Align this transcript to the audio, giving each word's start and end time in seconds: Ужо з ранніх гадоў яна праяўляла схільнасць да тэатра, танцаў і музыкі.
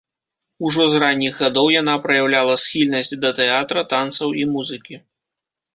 Ужо 0.69 0.87
з 0.93 1.01
ранніх 1.03 1.33
гадоў 1.41 1.67
яна 1.81 1.95
праяўляла 2.07 2.57
схільнасць 2.63 3.15
да 3.27 3.35
тэатра, 3.43 3.79
танцаў 3.95 4.29
і 4.43 4.49
музыкі. 4.57 4.95